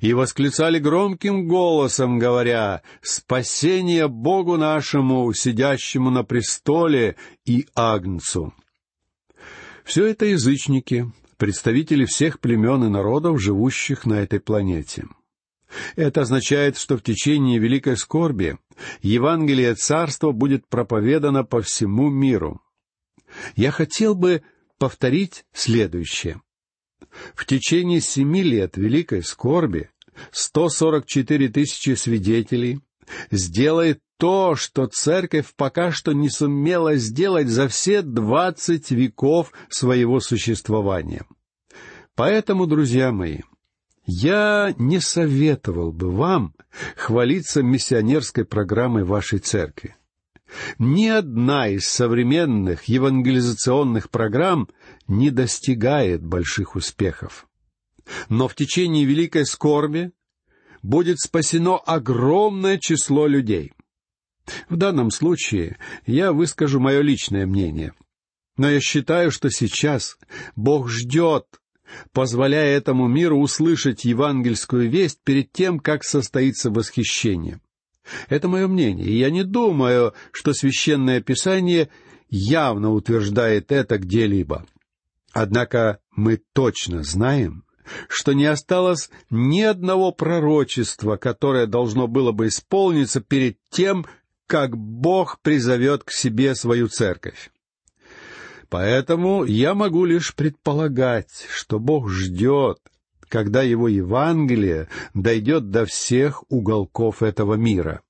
и 0.00 0.14
восклицали 0.14 0.78
громким 0.78 1.46
голосом, 1.46 2.18
говоря 2.18 2.80
«Спасение 3.02 4.08
Богу 4.08 4.56
нашему, 4.56 5.30
сидящему 5.34 6.10
на 6.10 6.24
престоле, 6.24 7.16
и 7.44 7.66
Агнцу». 7.74 8.54
Все 9.84 10.06
это 10.06 10.26
язычники, 10.26 11.10
представители 11.36 12.04
всех 12.04 12.40
племен 12.40 12.84
и 12.84 12.88
народов, 12.88 13.40
живущих 13.40 14.06
на 14.06 14.14
этой 14.14 14.40
планете. 14.40 15.06
Это 15.96 16.22
означает, 16.22 16.76
что 16.76 16.96
в 16.96 17.02
течение 17.02 17.58
Великой 17.58 17.96
Скорби 17.96 18.58
Евангелие 19.02 19.74
Царства 19.74 20.32
будет 20.32 20.66
проповедано 20.68 21.44
по 21.44 21.60
всему 21.62 22.08
миру. 22.08 22.60
Я 23.56 23.70
хотел 23.70 24.14
бы 24.14 24.42
повторить 24.78 25.44
следующее. 25.52 26.40
В 27.34 27.44
течение 27.44 28.00
семи 28.00 28.42
лет 28.42 28.76
Великой 28.76 29.22
Скорби 29.22 29.90
144 30.32 31.48
тысячи 31.48 31.94
свидетелей 31.94 32.80
сделает 33.30 34.00
то, 34.18 34.56
что 34.56 34.86
церковь 34.86 35.54
пока 35.56 35.92
что 35.92 36.12
не 36.12 36.28
сумела 36.28 36.96
сделать 36.96 37.48
за 37.48 37.68
все 37.68 38.02
двадцать 38.02 38.90
веков 38.90 39.52
своего 39.68 40.20
существования. 40.20 41.24
Поэтому, 42.14 42.66
друзья 42.66 43.12
мои, 43.12 43.42
я 44.08 44.74
не 44.78 45.00
советовал 45.00 45.92
бы 45.92 46.10
вам 46.10 46.54
хвалиться 46.96 47.62
миссионерской 47.62 48.46
программой 48.46 49.04
вашей 49.04 49.38
церкви. 49.38 49.96
Ни 50.78 51.08
одна 51.08 51.68
из 51.68 51.86
современных 51.86 52.84
евангелизационных 52.84 54.08
программ 54.08 54.70
не 55.08 55.30
достигает 55.30 56.24
больших 56.24 56.74
успехов. 56.74 57.46
Но 58.30 58.48
в 58.48 58.54
течение 58.54 59.04
великой 59.04 59.44
скорби 59.44 60.12
будет 60.82 61.20
спасено 61.20 61.76
огромное 61.76 62.78
число 62.78 63.26
людей. 63.26 63.74
В 64.70 64.76
данном 64.76 65.10
случае 65.10 65.76
я 66.06 66.32
выскажу 66.32 66.80
мое 66.80 67.02
личное 67.02 67.44
мнение. 67.44 67.92
Но 68.56 68.70
я 68.70 68.80
считаю, 68.80 69.30
что 69.30 69.50
сейчас 69.50 70.16
Бог 70.56 70.88
ждет, 70.88 71.44
позволяя 72.12 72.76
этому 72.76 73.08
миру 73.08 73.38
услышать 73.38 74.04
евангельскую 74.04 74.90
весть 74.90 75.20
перед 75.24 75.52
тем, 75.52 75.78
как 75.78 76.04
состоится 76.04 76.70
восхищение. 76.70 77.60
Это 78.28 78.48
мое 78.48 78.66
мнение, 78.68 79.06
и 79.06 79.18
я 79.18 79.30
не 79.30 79.44
думаю, 79.44 80.14
что 80.32 80.52
священное 80.52 81.20
писание 81.20 81.90
явно 82.30 82.92
утверждает 82.92 83.70
это 83.72 83.98
где-либо. 83.98 84.66
Однако 85.32 86.00
мы 86.14 86.40
точно 86.52 87.02
знаем, 87.02 87.64
что 88.08 88.32
не 88.32 88.46
осталось 88.46 89.10
ни 89.30 89.60
одного 89.60 90.12
пророчества, 90.12 91.16
которое 91.16 91.66
должно 91.66 92.06
было 92.06 92.32
бы 92.32 92.48
исполниться 92.48 93.20
перед 93.20 93.58
тем, 93.70 94.06
как 94.46 94.76
Бог 94.76 95.40
призовет 95.40 96.04
к 96.04 96.10
себе 96.10 96.54
свою 96.54 96.88
церковь. 96.88 97.50
Поэтому 98.70 99.44
я 99.44 99.74
могу 99.74 100.04
лишь 100.04 100.34
предполагать, 100.34 101.46
что 101.50 101.78
Бог 101.78 102.10
ждет, 102.10 102.78
когда 103.28 103.62
Его 103.62 103.88
Евангелие 103.88 104.88
дойдет 105.14 105.70
до 105.70 105.86
всех 105.86 106.44
уголков 106.50 107.22
этого 107.22 107.54
мира. 107.54 108.02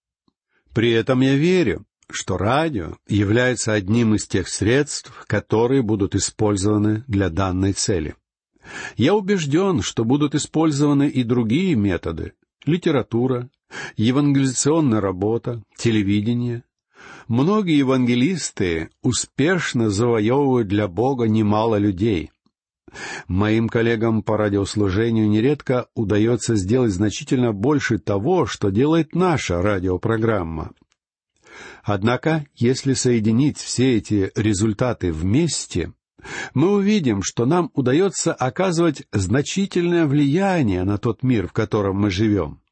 При 0.74 0.90
этом 0.90 1.20
я 1.20 1.34
верю, 1.34 1.84
что 2.10 2.38
радио 2.38 2.96
является 3.08 3.72
одним 3.72 4.14
из 4.14 4.26
тех 4.26 4.48
средств, 4.48 5.12
которые 5.26 5.82
будут 5.82 6.14
использованы 6.14 7.04
для 7.06 7.30
данной 7.30 7.72
цели. 7.72 8.16
Я 8.96 9.14
убежден, 9.14 9.82
что 9.82 10.04
будут 10.04 10.34
использованы 10.34 11.08
и 11.08 11.22
другие 11.22 11.74
методы— 11.74 12.32
литература, 12.66 13.48
евангелизационная 13.96 15.00
работа, 15.00 15.62
телевидение. 15.76 16.64
Многие 17.28 17.76
евангелисты 17.76 18.88
успешно 19.02 19.90
завоевывают 19.90 20.66
для 20.66 20.88
Бога 20.88 21.28
немало 21.28 21.76
людей. 21.76 22.30
Моим 23.26 23.68
коллегам 23.68 24.22
по 24.22 24.38
радиослужению 24.38 25.28
нередко 25.28 25.88
удается 25.94 26.56
сделать 26.56 26.90
значительно 26.90 27.52
больше 27.52 27.98
того, 27.98 28.46
что 28.46 28.70
делает 28.70 29.14
наша 29.14 29.60
радиопрограмма. 29.60 30.72
Однако, 31.84 32.46
если 32.54 32.94
соединить 32.94 33.58
все 33.58 33.98
эти 33.98 34.32
результаты 34.34 35.12
вместе, 35.12 35.92
мы 36.54 36.72
увидим, 36.72 37.22
что 37.22 37.44
нам 37.44 37.70
удается 37.74 38.32
оказывать 38.32 39.02
значительное 39.12 40.06
влияние 40.06 40.84
на 40.84 40.96
тот 40.96 41.22
мир, 41.22 41.46
в 41.46 41.52
котором 41.52 42.00
мы 42.00 42.10
живем. 42.10 42.62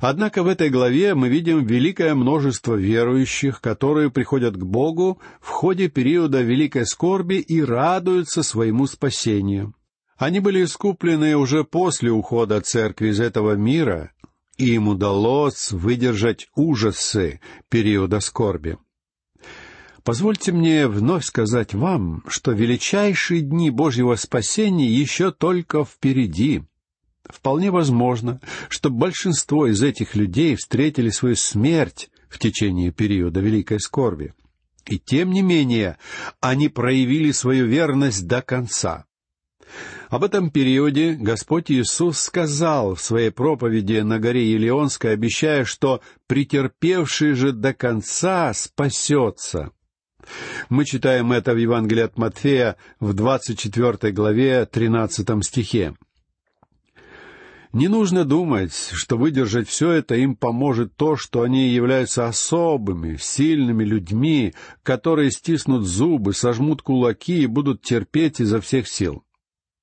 Однако 0.00 0.42
в 0.42 0.46
этой 0.46 0.68
главе 0.68 1.14
мы 1.14 1.28
видим 1.28 1.64
великое 1.64 2.14
множество 2.14 2.74
верующих, 2.74 3.60
которые 3.60 4.10
приходят 4.10 4.56
к 4.56 4.64
Богу 4.64 5.20
в 5.40 5.48
ходе 5.48 5.88
периода 5.88 6.42
великой 6.42 6.86
скорби 6.86 7.36
и 7.36 7.62
радуются 7.62 8.42
своему 8.42 8.86
спасению. 8.86 9.74
Они 10.16 10.40
были 10.40 10.64
искуплены 10.64 11.36
уже 11.36 11.64
после 11.64 12.10
ухода 12.10 12.60
церкви 12.60 13.08
из 13.08 13.20
этого 13.20 13.52
мира, 13.52 14.12
и 14.56 14.74
им 14.74 14.88
удалось 14.88 15.72
выдержать 15.72 16.48
ужасы 16.54 17.40
периода 17.68 18.20
скорби. 18.20 18.78
Позвольте 20.04 20.52
мне 20.52 20.86
вновь 20.86 21.24
сказать 21.24 21.74
вам, 21.74 22.22
что 22.28 22.52
величайшие 22.52 23.40
дни 23.40 23.70
Божьего 23.70 24.14
спасения 24.14 24.88
еще 24.88 25.32
только 25.32 25.84
впереди. 25.84 26.62
Вполне 27.28 27.70
возможно, 27.70 28.40
что 28.68 28.90
большинство 28.90 29.66
из 29.66 29.82
этих 29.82 30.14
людей 30.14 30.56
встретили 30.56 31.10
свою 31.10 31.36
смерть 31.36 32.10
в 32.28 32.38
течение 32.38 32.92
периода 32.92 33.40
великой 33.40 33.80
скорби. 33.80 34.34
И 34.86 34.98
тем 34.98 35.32
не 35.32 35.42
менее, 35.42 35.98
они 36.40 36.68
проявили 36.68 37.32
свою 37.32 37.66
верность 37.66 38.26
до 38.26 38.42
конца. 38.42 39.04
Об 40.08 40.22
этом 40.22 40.50
периоде 40.50 41.14
Господь 41.14 41.70
Иисус 41.72 42.20
сказал 42.20 42.94
в 42.94 43.00
своей 43.00 43.30
проповеди 43.30 44.00
на 44.00 44.20
горе 44.20 44.52
Елеонской, 44.52 45.12
обещая, 45.12 45.64
что 45.64 46.00
претерпевший 46.28 47.32
же 47.32 47.50
до 47.52 47.74
конца 47.74 48.52
спасется. 48.54 49.72
Мы 50.68 50.84
читаем 50.84 51.32
это 51.32 51.54
в 51.54 51.56
Евангелии 51.56 52.02
от 52.02 52.18
Матфея 52.18 52.76
в 53.00 53.14
24 53.14 54.12
главе 54.12 54.66
13 54.66 55.44
стихе. 55.44 55.94
Не 57.76 57.88
нужно 57.88 58.24
думать, 58.24 58.72
что 58.72 59.18
выдержать 59.18 59.68
все 59.68 59.90
это 59.90 60.14
им 60.14 60.34
поможет 60.34 60.96
то, 60.96 61.14
что 61.16 61.42
они 61.42 61.68
являются 61.68 62.26
особыми, 62.26 63.18
сильными 63.18 63.84
людьми, 63.84 64.54
которые 64.82 65.30
стиснут 65.30 65.84
зубы, 65.84 66.32
сожмут 66.32 66.80
кулаки 66.80 67.42
и 67.42 67.44
будут 67.44 67.82
терпеть 67.82 68.40
изо 68.40 68.62
всех 68.62 68.88
сил. 68.88 69.24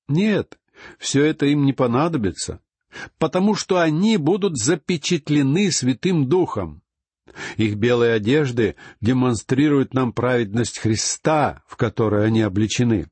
Нет, 0.08 0.58
все 0.98 1.24
это 1.24 1.46
им 1.46 1.66
не 1.66 1.74
понадобится, 1.74 2.62
потому 3.20 3.54
что 3.54 3.80
они 3.80 4.18
будут 4.18 4.58
запечатлены 4.58 5.72
Святым 5.72 6.28
Духом. 6.28 6.82
Их 7.58 7.76
белые 7.76 8.14
одежды 8.14 8.76
демонстрируют 9.02 9.94
нам 9.94 10.14
праведность 10.14 10.80
Христа, 10.80 11.62
в 11.68 11.76
которой 11.76 12.26
они 12.26 12.42
обличены. 12.42 13.06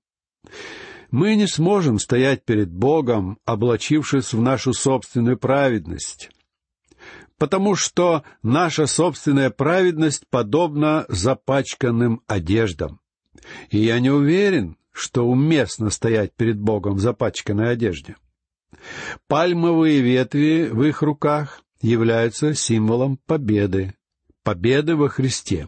Мы 1.11 1.35
не 1.35 1.45
сможем 1.45 1.99
стоять 1.99 2.45
перед 2.45 2.71
Богом, 2.71 3.37
облачившись 3.43 4.33
в 4.33 4.41
нашу 4.41 4.73
собственную 4.73 5.37
праведность, 5.37 6.31
потому 7.37 7.75
что 7.75 8.23
наша 8.43 8.87
собственная 8.87 9.49
праведность 9.49 10.25
подобна 10.29 11.05
запачканным 11.09 12.21
одеждам. 12.27 13.01
И 13.69 13.79
я 13.79 13.99
не 13.99 14.09
уверен, 14.09 14.77
что 14.93 15.27
уместно 15.27 15.89
стоять 15.89 16.33
перед 16.33 16.57
Богом 16.57 16.95
в 16.95 16.99
запачканной 16.99 17.71
одежде. 17.71 18.15
Пальмовые 19.27 19.99
ветви 19.99 20.69
в 20.71 20.81
их 20.83 21.01
руках 21.01 21.61
являются 21.81 22.53
символом 22.53 23.17
победы, 23.25 23.95
победы 24.43 24.95
во 24.95 25.09
Христе. 25.09 25.67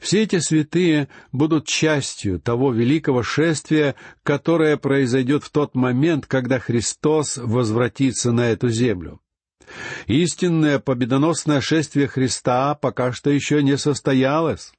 Все 0.00 0.22
эти 0.22 0.38
святые 0.38 1.08
будут 1.32 1.66
частью 1.66 2.40
того 2.40 2.72
великого 2.72 3.22
шествия, 3.22 3.94
которое 4.22 4.76
произойдет 4.76 5.44
в 5.44 5.50
тот 5.50 5.74
момент, 5.74 6.26
когда 6.26 6.58
Христос 6.58 7.36
возвратится 7.36 8.32
на 8.32 8.48
эту 8.48 8.68
землю. 8.68 9.20
Истинное 10.06 10.78
победоносное 10.78 11.60
шествие 11.60 12.08
Христа 12.08 12.74
пока 12.74 13.12
что 13.12 13.30
еще 13.30 13.62
не 13.62 13.76
состоялось. 13.76 14.72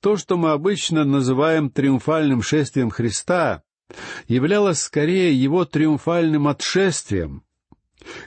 То, 0.00 0.16
что 0.16 0.36
мы 0.36 0.50
обычно 0.50 1.04
называем 1.04 1.70
триумфальным 1.70 2.42
шествием 2.42 2.90
Христа, 2.90 3.62
являлось 4.28 4.80
скорее 4.80 5.34
его 5.34 5.64
триумфальным 5.64 6.46
отшествием, 6.46 7.42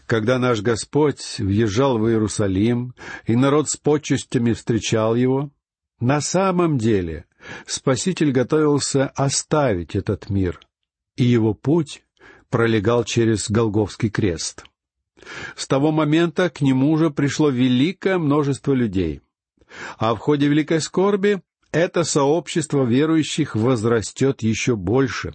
когда 0.06 0.40
наш 0.40 0.62
Господь 0.62 1.40
въезжал 1.40 1.98
в 1.98 2.08
Иерусалим, 2.08 2.94
и 3.26 3.36
народ 3.36 3.70
с 3.70 3.78
почестями 3.78 4.54
встречал 4.54 5.16
его, 5.16 5.52
на 6.00 6.22
самом 6.22 6.78
деле 6.78 7.26
Спаситель 7.66 8.32
готовился 8.32 9.08
оставить 9.08 9.96
этот 9.96 10.30
мир, 10.30 10.60
и 11.16 11.24
его 11.24 11.54
путь 11.54 12.04
пролегал 12.50 13.04
через 13.04 13.50
Голговский 13.50 14.10
крест. 14.10 14.66
С 15.56 15.68
того 15.68 15.92
момента 15.92 16.50
к 16.50 16.62
нему 16.62 16.92
уже 16.92 17.10
пришло 17.10 17.50
великое 17.50 18.18
множество 18.18 18.74
людей. 18.74 19.22
А 19.98 20.16
в 20.16 20.20
ходе 20.20 20.48
великой 20.48 20.82
скорби 20.82 21.42
это 21.72 22.04
сообщество 22.04 22.84
верующих 22.84 23.56
возрастет 23.56 24.42
еще 24.42 24.76
больше. 24.76 25.34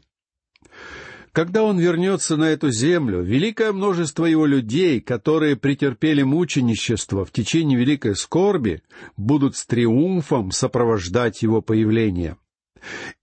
Когда 1.33 1.63
он 1.63 1.79
вернется 1.79 2.37
на 2.37 2.45
эту 2.45 2.71
землю, 2.71 3.23
великое 3.23 3.73
множество 3.73 4.27
его 4.27 4.45
людей, 4.45 5.01
которые 5.01 5.57
претерпели 5.57 6.23
мученичество 6.23 7.25
в 7.25 7.33
течение 7.33 7.79
великой 7.79 8.17
скорби, 8.17 8.83
будут 9.17 9.57
с 9.57 9.65
триумфом 9.65 10.51
сопровождать 10.51 11.41
его 11.41 11.63
появление. 11.63 12.37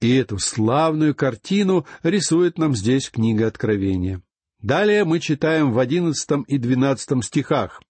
И 0.01 0.15
эту 0.15 0.39
славную 0.39 1.13
картину 1.13 1.85
рисует 2.01 2.57
нам 2.57 2.75
здесь 2.75 3.11
книга 3.11 3.45
Откровения. 3.45 4.23
Далее 4.59 5.05
мы 5.05 5.19
читаем 5.19 5.71
в 5.71 5.77
одиннадцатом 5.77 6.41
и 6.43 6.57
двенадцатом 6.57 7.21
стихах. 7.21 7.81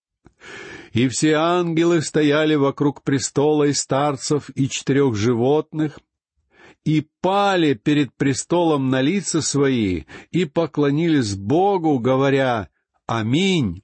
«И 0.92 1.08
все 1.08 1.36
ангелы 1.36 2.02
стояли 2.02 2.56
вокруг 2.56 3.04
престола 3.04 3.66
и 3.66 3.74
старцев 3.74 4.50
и 4.56 4.68
четырех 4.68 5.16
животных, 5.16 6.00
и 6.86 7.08
пали 7.22 7.74
перед 7.74 8.14
престолом 8.14 8.90
на 8.90 9.02
лица 9.02 9.42
свои, 9.42 10.04
и 10.32 10.46
поклонились 10.46 11.36
Богу, 11.36 12.00
говоря 12.00 12.70
«Аминь». 13.06 13.84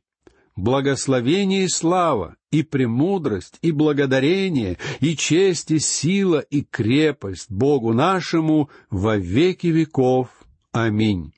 Благословение 0.56 1.66
и 1.66 1.68
слава, 1.68 2.38
и 2.50 2.64
премудрость, 2.64 3.58
и 3.62 3.72
благодарение, 3.74 4.78
и 5.02 5.18
честь, 5.18 5.72
и 5.72 5.80
сила, 5.80 6.40
и 6.40 6.62
крепость 6.62 7.52
Богу 7.52 7.92
нашему 7.92 8.70
во 8.90 9.18
веки 9.18 9.68
веков. 9.68 10.30
Аминь. 10.72 11.34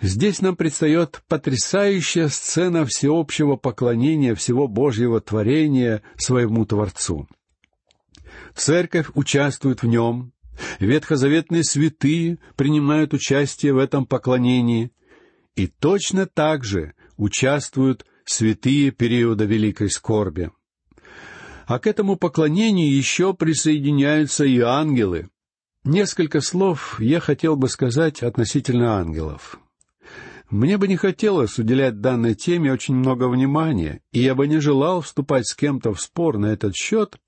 Здесь 0.00 0.40
нам 0.40 0.56
предстает 0.56 1.22
потрясающая 1.28 2.28
сцена 2.28 2.86
всеобщего 2.86 3.56
поклонения 3.56 4.34
всего 4.34 4.66
Божьего 4.68 5.20
творения 5.20 6.02
своему 6.16 6.64
Творцу. 6.64 7.28
Церковь 8.54 9.06
участвует 9.14 9.82
в 9.82 9.86
нем, 9.86 10.32
ветхозаветные 10.78 11.64
святые 11.64 12.38
принимают 12.56 13.14
участие 13.14 13.72
в 13.72 13.78
этом 13.78 14.06
поклонении, 14.06 14.92
и 15.56 15.66
точно 15.66 16.26
так 16.26 16.64
же 16.64 16.94
участвуют 17.16 18.06
святые 18.24 18.90
периода 18.90 19.44
великой 19.44 19.90
скорби. 19.90 20.50
А 21.66 21.78
к 21.78 21.86
этому 21.86 22.16
поклонению 22.16 22.94
еще 22.94 23.34
присоединяются 23.34 24.44
и 24.44 24.60
ангелы. 24.60 25.28
Несколько 25.84 26.40
слов 26.40 27.00
я 27.00 27.20
хотел 27.20 27.56
бы 27.56 27.68
сказать 27.68 28.22
относительно 28.22 28.98
ангелов. 28.98 29.58
Мне 30.50 30.78
бы 30.78 30.88
не 30.88 30.96
хотелось 30.96 31.58
уделять 31.58 32.00
данной 32.00 32.34
теме 32.34 32.72
очень 32.72 32.96
много 32.96 33.28
внимания, 33.28 34.00
и 34.10 34.20
я 34.20 34.34
бы 34.34 34.48
не 34.48 34.58
желал 34.58 35.00
вступать 35.00 35.46
с 35.46 35.54
кем-то 35.54 35.94
в 35.94 36.00
спор 36.00 36.38
на 36.38 36.46
этот 36.46 36.74
счет, 36.74 37.18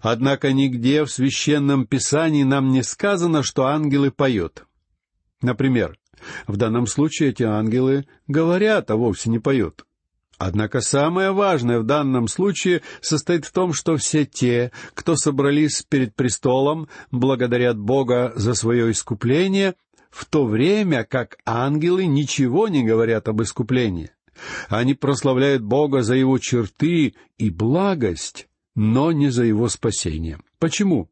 однако 0.00 0.52
нигде 0.52 1.04
в 1.04 1.10
священном 1.10 1.86
писании 1.86 2.42
нам 2.42 2.70
не 2.70 2.82
сказано, 2.82 3.42
что 3.42 3.66
ангелы 3.66 4.10
поют. 4.10 4.66
Например, 5.42 5.98
в 6.46 6.56
данном 6.56 6.86
случае 6.86 7.30
эти 7.30 7.42
ангелы 7.42 8.06
говорят, 8.26 8.90
а 8.90 8.96
вовсе 8.96 9.30
не 9.30 9.38
поют. 9.38 9.84
Однако 10.36 10.80
самое 10.80 11.30
важное 11.32 11.78
в 11.78 11.84
данном 11.84 12.28
случае 12.28 12.82
состоит 13.00 13.44
в 13.44 13.52
том, 13.52 13.72
что 13.72 13.96
все 13.96 14.24
те, 14.24 14.72
кто 14.94 15.16
собрались 15.16 15.82
перед 15.88 16.14
престолом, 16.14 16.88
благодарят 17.10 17.78
Бога 17.78 18.32
за 18.34 18.54
свое 18.54 18.90
искупление, 18.90 19.74
в 20.10 20.24
то 20.26 20.44
время 20.44 21.04
как 21.04 21.38
ангелы 21.44 22.06
ничего 22.06 22.68
не 22.68 22.84
говорят 22.84 23.28
об 23.28 23.42
искуплении. 23.42 24.10
Они 24.68 24.94
прославляют 24.94 25.62
Бога 25.62 26.02
за 26.02 26.14
Его 26.14 26.38
черты 26.38 27.14
и 27.38 27.50
благость, 27.50 28.48
но 28.74 29.12
не 29.12 29.30
за 29.30 29.44
Его 29.44 29.68
спасение. 29.68 30.38
Почему? 30.58 31.08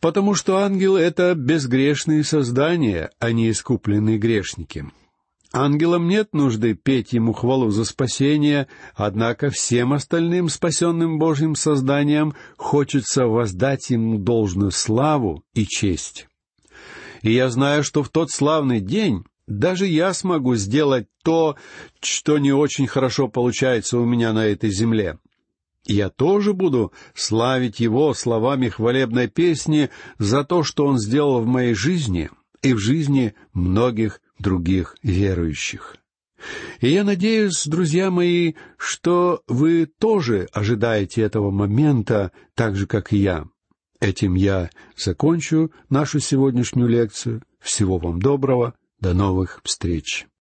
Потому 0.00 0.34
что 0.34 0.58
ангелы— 0.58 1.00
это 1.00 1.34
безгрешные 1.34 2.24
создания, 2.24 3.10
а 3.20 3.30
не 3.30 3.50
искупленные 3.50 4.18
грешники. 4.18 4.86
Ангелам 5.52 6.08
нет 6.08 6.32
нужды 6.32 6.74
петь 6.74 7.12
ему 7.12 7.34
хвалу 7.34 7.70
за 7.70 7.84
спасение, 7.84 8.68
однако 8.94 9.50
всем 9.50 9.92
остальным 9.92 10.48
спасенным 10.48 11.18
Божьим 11.18 11.54
созданиям 11.54 12.34
хочется 12.56 13.26
воздать 13.26 13.90
ему 13.90 14.18
должную 14.18 14.70
славу 14.70 15.44
и 15.54 15.66
честь. 15.66 16.26
И 17.20 17.32
я 17.32 17.50
знаю, 17.50 17.84
что 17.84 18.02
в 18.02 18.08
тот 18.08 18.30
славный 18.30 18.80
день 18.80 19.24
даже 19.46 19.86
я 19.86 20.14
смогу 20.14 20.56
сделать 20.56 21.06
то, 21.22 21.56
что 22.00 22.38
не 22.38 22.52
очень 22.52 22.86
хорошо 22.86 23.28
получается 23.28 23.98
у 23.98 24.04
меня 24.06 24.32
на 24.32 24.46
этой 24.46 24.70
земле. 24.70 25.18
Я 25.84 26.10
тоже 26.10 26.54
буду 26.54 26.92
славить 27.14 27.80
его 27.80 28.14
словами 28.14 28.68
хвалебной 28.68 29.28
песни 29.28 29.90
за 30.18 30.44
то, 30.44 30.62
что 30.62 30.86
он 30.86 30.98
сделал 30.98 31.40
в 31.40 31.46
моей 31.46 31.74
жизни 31.74 32.30
и 32.62 32.72
в 32.72 32.78
жизни 32.78 33.34
многих 33.52 34.20
других 34.38 34.96
верующих. 35.02 35.96
И 36.80 36.88
я 36.90 37.04
надеюсь, 37.04 37.64
друзья 37.66 38.10
мои, 38.10 38.54
что 38.76 39.42
вы 39.46 39.86
тоже 39.86 40.48
ожидаете 40.52 41.22
этого 41.22 41.50
момента 41.50 42.32
так 42.54 42.76
же, 42.76 42.86
как 42.86 43.12
и 43.12 43.18
я. 43.18 43.46
Этим 44.00 44.34
я 44.34 44.70
закончу 44.96 45.70
нашу 45.88 46.18
сегодняшнюю 46.18 46.88
лекцию. 46.88 47.42
Всего 47.60 47.98
вам 47.98 48.20
доброго. 48.20 48.74
До 48.98 49.14
новых 49.14 49.60
встреч. 49.64 50.26